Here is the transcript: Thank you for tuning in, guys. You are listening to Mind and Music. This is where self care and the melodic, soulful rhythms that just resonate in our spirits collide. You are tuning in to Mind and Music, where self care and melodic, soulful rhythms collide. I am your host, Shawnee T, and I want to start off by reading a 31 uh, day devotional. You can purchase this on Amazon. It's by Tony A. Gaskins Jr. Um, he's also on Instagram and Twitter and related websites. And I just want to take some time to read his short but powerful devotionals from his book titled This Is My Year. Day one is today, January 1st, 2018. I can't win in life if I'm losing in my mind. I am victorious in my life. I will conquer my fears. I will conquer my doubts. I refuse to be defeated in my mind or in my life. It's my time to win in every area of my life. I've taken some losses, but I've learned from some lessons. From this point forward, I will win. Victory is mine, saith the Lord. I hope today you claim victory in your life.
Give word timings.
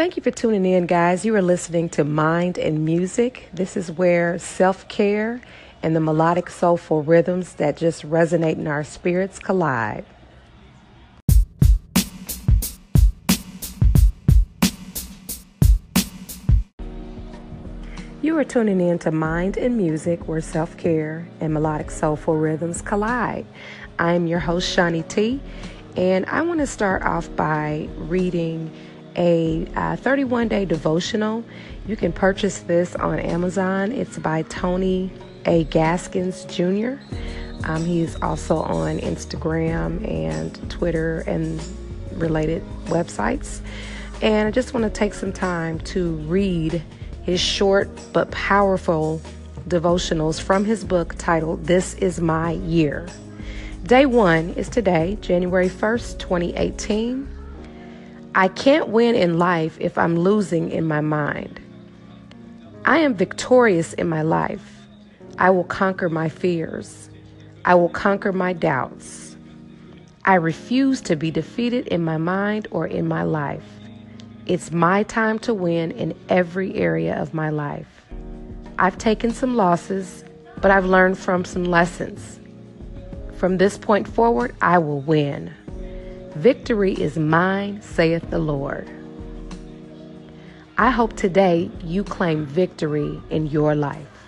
Thank 0.00 0.16
you 0.16 0.22
for 0.22 0.30
tuning 0.30 0.64
in, 0.64 0.86
guys. 0.86 1.26
You 1.26 1.36
are 1.36 1.42
listening 1.42 1.90
to 1.90 2.04
Mind 2.04 2.56
and 2.56 2.86
Music. 2.86 3.50
This 3.52 3.76
is 3.76 3.92
where 3.92 4.38
self 4.38 4.88
care 4.88 5.42
and 5.82 5.94
the 5.94 6.00
melodic, 6.00 6.48
soulful 6.48 7.02
rhythms 7.02 7.52
that 7.56 7.76
just 7.76 8.08
resonate 8.08 8.54
in 8.54 8.66
our 8.66 8.82
spirits 8.82 9.38
collide. 9.38 10.06
You 18.22 18.38
are 18.38 18.44
tuning 18.44 18.80
in 18.80 18.98
to 19.00 19.10
Mind 19.10 19.58
and 19.58 19.76
Music, 19.76 20.26
where 20.26 20.40
self 20.40 20.78
care 20.78 21.28
and 21.40 21.52
melodic, 21.52 21.90
soulful 21.90 22.36
rhythms 22.36 22.80
collide. 22.80 23.44
I 23.98 24.14
am 24.14 24.26
your 24.26 24.40
host, 24.40 24.66
Shawnee 24.66 25.02
T, 25.02 25.42
and 25.94 26.24
I 26.24 26.40
want 26.40 26.60
to 26.60 26.66
start 26.66 27.02
off 27.02 27.28
by 27.36 27.90
reading 27.98 28.72
a 29.16 29.66
31 29.96 30.46
uh, 30.46 30.48
day 30.48 30.64
devotional. 30.64 31.44
You 31.86 31.96
can 31.96 32.12
purchase 32.12 32.60
this 32.60 32.94
on 32.96 33.18
Amazon. 33.18 33.92
It's 33.92 34.18
by 34.18 34.42
Tony 34.42 35.10
A. 35.46 35.64
Gaskins 35.64 36.44
Jr. 36.44 36.94
Um, 37.64 37.84
he's 37.84 38.20
also 38.22 38.56
on 38.56 38.98
Instagram 38.98 40.08
and 40.08 40.70
Twitter 40.70 41.20
and 41.26 41.62
related 42.12 42.62
websites. 42.86 43.60
And 44.22 44.48
I 44.48 44.50
just 44.50 44.74
want 44.74 44.84
to 44.84 44.90
take 44.90 45.14
some 45.14 45.32
time 45.32 45.78
to 45.80 46.12
read 46.12 46.82
his 47.22 47.40
short 47.40 47.88
but 48.12 48.30
powerful 48.30 49.20
devotionals 49.68 50.40
from 50.40 50.64
his 50.64 50.84
book 50.84 51.14
titled 51.16 51.64
This 51.64 51.94
Is 51.94 52.20
My 52.20 52.52
Year. 52.52 53.08
Day 53.84 54.06
one 54.06 54.50
is 54.50 54.68
today, 54.68 55.18
January 55.20 55.68
1st, 55.68 56.18
2018. 56.18 57.39
I 58.34 58.46
can't 58.46 58.88
win 58.88 59.16
in 59.16 59.38
life 59.38 59.76
if 59.80 59.98
I'm 59.98 60.16
losing 60.16 60.70
in 60.70 60.86
my 60.86 61.00
mind. 61.00 61.60
I 62.84 62.98
am 62.98 63.14
victorious 63.14 63.92
in 63.94 64.08
my 64.08 64.22
life. 64.22 64.86
I 65.38 65.50
will 65.50 65.64
conquer 65.64 66.08
my 66.08 66.28
fears. 66.28 67.10
I 67.64 67.74
will 67.74 67.88
conquer 67.88 68.32
my 68.32 68.52
doubts. 68.52 69.36
I 70.24 70.34
refuse 70.34 71.00
to 71.02 71.16
be 71.16 71.32
defeated 71.32 71.88
in 71.88 72.04
my 72.04 72.18
mind 72.18 72.68
or 72.70 72.86
in 72.86 73.08
my 73.08 73.24
life. 73.24 73.64
It's 74.46 74.70
my 74.70 75.02
time 75.02 75.40
to 75.40 75.52
win 75.52 75.90
in 75.90 76.14
every 76.28 76.76
area 76.76 77.20
of 77.20 77.34
my 77.34 77.50
life. 77.50 78.06
I've 78.78 78.96
taken 78.96 79.32
some 79.32 79.56
losses, 79.56 80.24
but 80.60 80.70
I've 80.70 80.86
learned 80.86 81.18
from 81.18 81.44
some 81.44 81.64
lessons. 81.64 82.38
From 83.34 83.58
this 83.58 83.76
point 83.76 84.06
forward, 84.06 84.54
I 84.62 84.78
will 84.78 85.00
win. 85.00 85.52
Victory 86.36 86.92
is 86.94 87.18
mine, 87.18 87.82
saith 87.82 88.30
the 88.30 88.38
Lord. 88.38 88.88
I 90.78 90.90
hope 90.90 91.16
today 91.16 91.68
you 91.82 92.04
claim 92.04 92.46
victory 92.46 93.20
in 93.30 93.48
your 93.48 93.74
life. 93.74 94.19